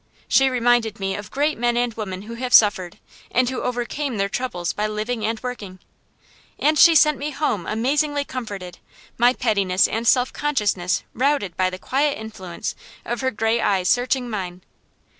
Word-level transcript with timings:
She 0.27 0.49
reminded 0.49 0.99
me 0.99 1.13
of 1.15 1.29
great 1.29 1.59
men 1.59 1.77
and 1.77 1.93
women 1.93 2.23
who 2.23 2.33
have 2.33 2.55
suffered, 2.55 2.97
and 3.29 3.47
who 3.51 3.61
overcame 3.61 4.17
their 4.17 4.29
troubles 4.29 4.73
by 4.73 4.87
living 4.87 5.23
and 5.23 5.39
working. 5.43 5.77
And 6.57 6.79
she 6.79 6.95
sent 6.95 7.19
me 7.19 7.29
home 7.29 7.67
amazingly 7.67 8.25
comforted, 8.25 8.79
my 9.19 9.31
pettiness 9.33 9.87
and 9.87 10.07
self 10.07 10.33
consciousness 10.33 11.03
routed 11.13 11.55
by 11.55 11.69
the 11.69 11.77
quiet 11.77 12.17
influence 12.17 12.73
of 13.05 13.21
her 13.21 13.29
gray 13.29 13.61
eyes 13.61 13.89
searching 13.89 14.27
mine. 14.27 14.63